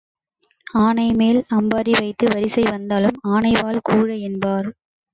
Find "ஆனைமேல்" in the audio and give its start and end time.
0.77-1.39